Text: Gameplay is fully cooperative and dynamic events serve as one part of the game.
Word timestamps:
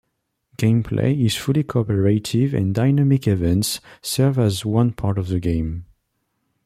Gameplay 0.57 1.23
is 1.23 1.35
fully 1.35 1.61
cooperative 1.63 2.55
and 2.55 2.73
dynamic 2.73 3.27
events 3.27 3.79
serve 4.01 4.39
as 4.39 4.65
one 4.65 4.93
part 4.93 5.19
of 5.19 5.27
the 5.27 5.39
game. 5.39 5.85